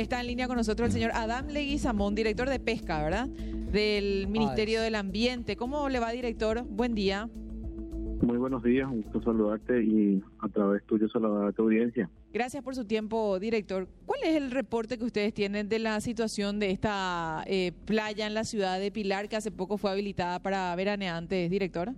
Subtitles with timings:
[0.00, 3.28] Está en línea con nosotros el señor Adam Leguizamón, director de pesca, ¿verdad?
[3.28, 5.56] Del Ministerio del Ambiente.
[5.56, 6.64] ¿Cómo le va, director?
[6.64, 7.28] Buen día.
[8.22, 12.08] Muy buenos días, un gusto saludarte y a través tuyo saludar a tu audiencia.
[12.32, 13.88] Gracias por su tiempo, director.
[14.06, 18.32] ¿Cuál es el reporte que ustedes tienen de la situación de esta eh, playa en
[18.32, 21.90] la ciudad de Pilar que hace poco fue habilitada para veraneantes, director?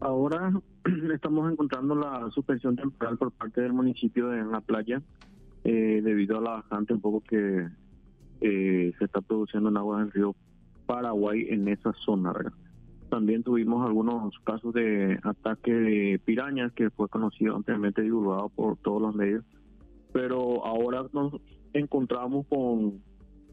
[0.00, 0.52] Ahora
[1.14, 5.00] estamos encontrando la suspensión temporal por parte del municipio en la playa
[5.64, 7.68] eh, debido a la bajante un poco que
[8.40, 10.34] eh, se está produciendo en agua del río
[10.86, 12.32] Paraguay en esa zona.
[13.10, 19.00] También tuvimos algunos casos de ataque de pirañas que fue conocido ampliamente divulgado por todos
[19.00, 19.44] los medios,
[20.12, 21.34] pero ahora nos
[21.72, 23.02] encontramos con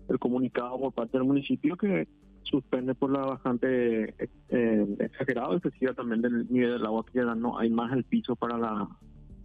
[0.08, 2.08] el comunicado por parte del municipio que
[2.44, 4.14] suspende por la bajante
[4.50, 8.36] eh, exagerado, excesiva también del nivel del agua que ya no hay más el piso
[8.36, 8.88] para la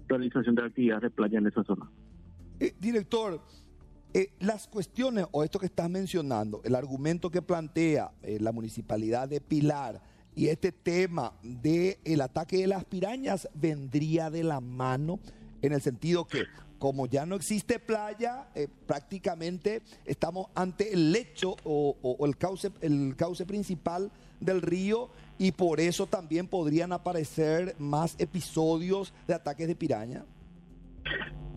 [0.07, 1.89] realización de actividades de playa en esa zona.
[2.61, 3.41] Eh, director,
[4.13, 9.31] eh, las cuestiones o esto que estás mencionando, el argumento que plantea eh, la municipalidad
[9.31, 10.03] de Pilar
[10.37, 15.21] y este tema del el ataque de las pirañas vendría de la mano
[15.63, 16.45] en el sentido que
[16.79, 18.49] como ya no existe playa,
[18.87, 25.79] prácticamente estamos ante el lecho o, el, cauce, el cauce principal del río y por
[25.79, 30.25] eso también podrían aparecer más episodios de ataques de piraña.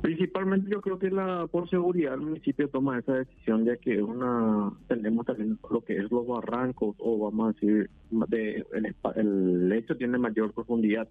[0.04, 4.70] Principalmente yo creo que la por seguridad el municipio toma esa decisión ya que una
[4.90, 7.90] tenemos también lo que es los barrancos o vamos a decir
[8.28, 11.08] de, el, el lecho tiene mayor profundidad.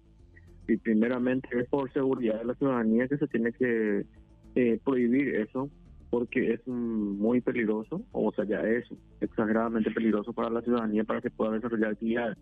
[0.67, 4.05] Y primeramente es por seguridad de la ciudadanía que se tiene que
[4.53, 5.71] eh, prohibir eso
[6.11, 8.85] porque es muy peligroso o sea ya es
[9.21, 12.37] exageradamente peligroso para la ciudadanía para que pueda desarrollar actividades.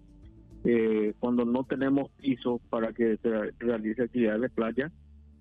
[0.65, 4.91] Eh, cuando no tenemos piso para que se realice actividades de playa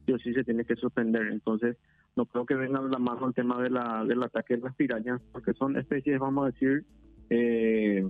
[0.07, 1.27] sí se tiene que suspender.
[1.29, 1.77] Entonces,
[2.17, 5.21] no creo que venga la mano el tema de la, del ataque de las pirañas,
[5.33, 6.85] porque son especies, vamos a decir,
[7.31, 8.05] eh,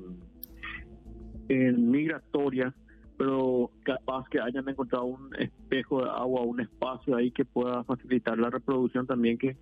[1.48, 2.74] migratorias,
[3.18, 8.39] pero capaz que hayan encontrado un espejo de agua, un espacio ahí que pueda facilitar
[8.39, 9.57] la reproducción también que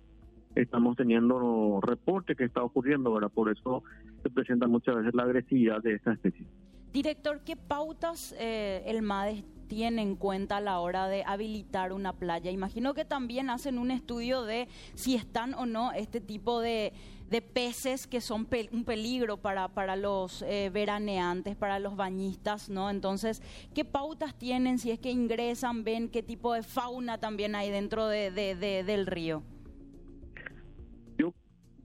[0.55, 3.31] estamos teniendo reportes que está ocurriendo, ¿verdad?
[3.33, 3.83] Por eso
[4.23, 6.45] se presenta muchas veces la agresividad de esta especie.
[6.93, 12.11] Director, ¿qué pautas eh, el MADES tiene en cuenta a la hora de habilitar una
[12.11, 12.51] playa?
[12.51, 16.91] Imagino que también hacen un estudio de si están o no este tipo de,
[17.53, 22.89] peces que son un peligro para, para los eh, veraneantes, para los bañistas, ¿no?
[22.89, 23.43] Entonces,
[23.75, 28.07] ¿qué pautas tienen si es que ingresan, ven qué tipo de fauna también hay dentro
[28.07, 29.43] de, del río?
[31.19, 31.31] Yo,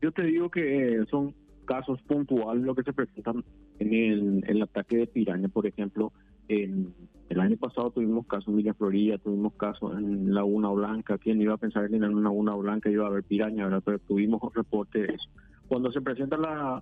[0.01, 1.35] yo te digo que son
[1.67, 3.45] casos puntuales lo que se presentan
[3.79, 6.13] en el, ataque de piraña, por ejemplo,
[6.49, 6.95] en,
[7.35, 11.19] el año pasado tuvimos casos en Villa Florida, tuvimos casos en Laguna Blanca.
[11.19, 13.65] ¿Quién iba a pensar que en una Laguna Blanca iba a haber piraña?
[13.65, 13.83] ¿verdad?
[13.85, 15.29] Pero tuvimos reporte de eso.
[15.67, 16.81] Cuando se presenta la,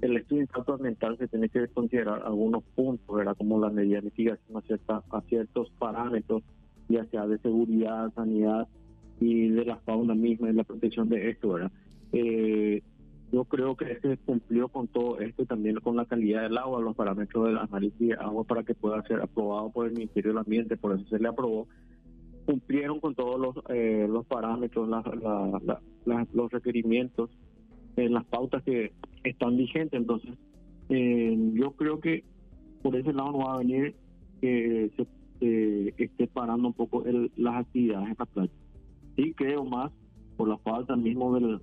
[0.00, 3.36] el estudio de impacto ambiental, se tiene que considerar algunos puntos, ¿verdad?
[3.36, 6.42] como la medida de mitigación a, a ciertos parámetros,
[6.88, 8.68] ya sea de seguridad, sanidad
[9.18, 11.54] y de la fauna misma y la protección de esto.
[11.54, 11.72] ¿verdad?
[12.12, 12.82] Eh,
[13.30, 16.96] yo creo que este cumplió con todo esto también con la calidad del agua, los
[16.96, 20.76] parámetros del análisis de agua para que pueda ser aprobado por el Ministerio del Ambiente,
[20.76, 21.66] por eso se le aprobó.
[22.46, 24.88] Cumplieron con todos los, eh, los parámetros,
[26.32, 27.30] los requerimientos,
[27.96, 28.92] en las pautas que
[29.24, 30.00] están vigentes.
[30.00, 30.30] Entonces,
[30.88, 32.24] eh, yo creo que
[32.82, 33.94] por ese lado no va a venir
[34.40, 34.90] que
[35.40, 37.04] se esté parando un poco
[37.36, 38.52] las actividades en la playa.
[39.16, 39.92] Sí creo más
[40.38, 41.60] por la falta mismo del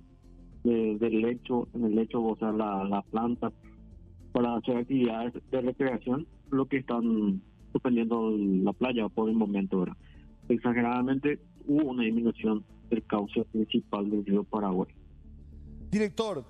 [0.66, 3.52] del lecho, en el lecho, o sea, la, la planta
[4.32, 7.40] para hacer actividades de recreación, lo que están
[7.72, 9.96] suspendiendo la playa por el momento ahora.
[10.48, 14.88] Exageradamente hubo una disminución del cauce principal del río Paraguay.
[15.90, 16.44] Director,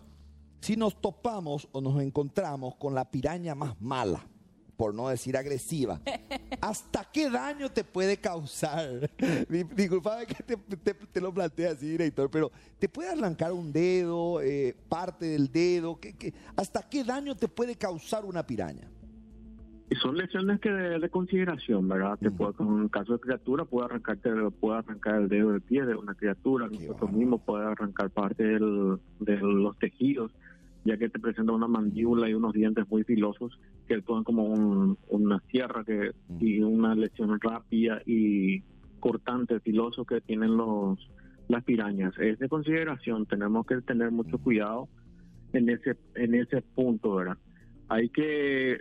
[0.60, 4.26] si nos topamos o nos encontramos con la piraña más mala,
[4.76, 6.00] por no decir agresiva,
[6.60, 9.10] ¿hasta qué daño te puede causar?
[9.74, 15.26] Disculpa que te, lo plantea así, director, pero ¿te puede arrancar un dedo, eh, parte
[15.26, 15.98] del dedo?
[15.98, 18.88] ¿Qué, hasta qué daño te puede causar una piraña?
[19.88, 22.18] Y son lesiones que de, consideración, ¿verdad?
[22.18, 25.86] Te puede, en un caso de criatura puede arrancarte, puede arrancar el dedo del pie
[25.86, 30.32] de una criatura, nosotros mismos puede arrancar parte de los tejidos
[30.86, 35.40] ya que te presenta una mandíbula y unos dientes muy filosos que actúan como una
[35.50, 36.36] sierra que, mm.
[36.40, 38.62] y una lesión rápida y
[39.00, 40.98] cortante, filoso que tienen los
[41.48, 42.12] las pirañas.
[42.18, 44.88] Es de consideración, tenemos que tener mucho cuidado
[45.52, 47.38] en ese en ese punto, ¿verdad?
[47.88, 48.80] Hay que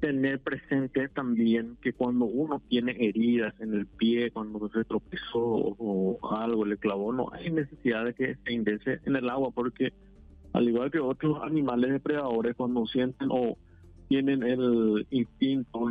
[0.00, 6.18] tener presente también que cuando uno tiene heridas en el pie, cuando se tropezó o,
[6.36, 9.94] algo le clavó, no hay necesidad de que se ingrese en el agua porque
[10.54, 13.58] al igual que otros animales depredadores cuando sienten o
[14.08, 15.90] tienen el instinto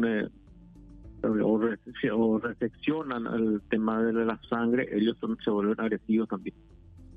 [1.44, 6.56] o, reflexionan el tema de la sangre, ellos se vuelven agresivos también.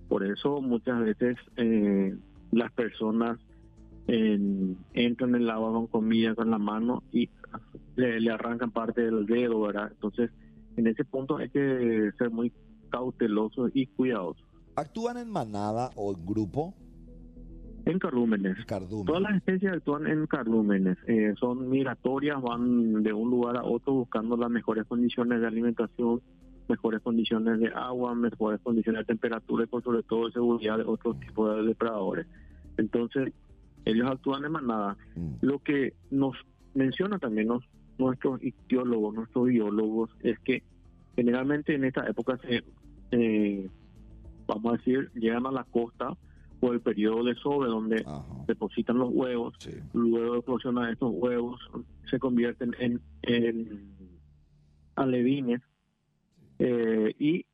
[0.09, 2.17] Por eso muchas veces eh,
[2.51, 3.39] las personas
[4.09, 7.29] en, entran en el agua con comida con la mano y
[7.95, 9.91] le, arrancan parte del dedo, ¿verdad?
[9.93, 10.31] Entonces,
[10.77, 12.53] en ese punto hay que ser muy
[12.91, 14.45] cautelosos y cuidadosos.
[14.75, 16.75] ¿Actúan en manada o en grupo?
[17.87, 18.59] En carlúmenes.
[18.67, 20.99] Todas las especies actúan en carlúmenes.
[21.07, 26.21] Eh, son migratorias, van de un lugar a otro buscando las mejores condiciones de alimentación,
[26.69, 30.85] mejores condiciones de agua, mejores condiciones de temperatura y por sobre todo de seguridad de
[30.85, 32.27] otros tipos de depredadores.
[32.77, 33.33] Entonces,
[33.85, 34.97] ellos actúan de manada.
[35.15, 35.35] Mm.
[35.43, 36.37] Lo que nos
[36.75, 37.49] menciona también
[37.99, 40.65] nuestros ictiólogos, nuestros biólogos, es que
[41.15, 42.65] generalmente en esta época se,
[43.13, 43.71] eh,
[44.49, 46.17] vamos a decir, llegan a la costa
[46.61, 48.05] por el periodo de sobre donde
[48.47, 49.55] depositan los huevos,
[49.93, 51.61] luego de eclosionar estos huevos
[52.11, 53.97] se convierten en, en
[54.95, 55.61] alevines
[56.59, 57.45] eh, y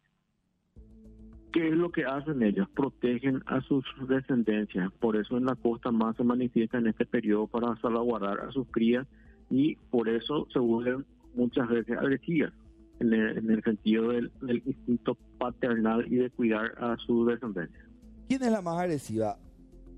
[1.52, 2.66] ¿Qué es lo que hacen ellos?
[2.70, 4.90] Protegen a sus descendencias.
[4.92, 8.66] Por eso en la costa más se manifiesta en este periodo para salvaguardar a sus
[8.68, 9.06] crías
[9.50, 12.54] y por eso se vuelven muchas veces agresivas
[13.00, 14.30] en el, sentido del,
[14.64, 17.84] instinto paternal y de cuidar a su descendencia.
[18.32, 19.36] ¿Quién es la más agresiva?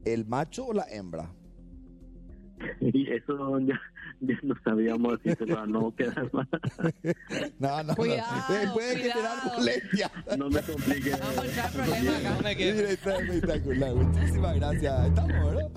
[0.05, 1.31] ¿El macho o la hembra?
[2.81, 3.81] Y eso ya,
[4.23, 6.49] ya no sabíamos si se para no quedar más.
[7.61, 8.73] No, no, cuidado, no.
[8.73, 10.11] Puede generar molestia.
[10.37, 11.11] No me complique.
[11.13, 12.51] Vamos a acá.
[12.51, 13.95] Está espectacular.
[13.95, 15.07] Muchísimas gracias.
[15.07, 15.71] Estamos, ¿no?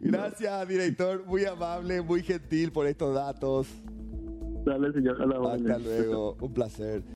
[0.00, 1.26] Gracias, director.
[1.26, 3.66] Muy amable, muy gentil por estos datos.
[4.64, 5.20] Dale, señor.
[5.20, 6.36] Hasta luego.
[6.40, 7.02] Un placer.